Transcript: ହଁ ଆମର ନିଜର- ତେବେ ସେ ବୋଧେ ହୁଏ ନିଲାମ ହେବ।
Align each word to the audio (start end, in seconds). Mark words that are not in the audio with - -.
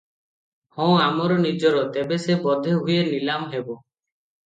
ହଁ 0.77 0.87
ଆମର 1.09 1.37
ନିଜର- 1.45 1.85
ତେବେ 1.99 2.21
ସେ 2.25 2.41
ବୋଧେ 2.49 2.77
ହୁଏ 2.83 2.99
ନିଲାମ 3.15 3.55
ହେବ। 3.57 3.65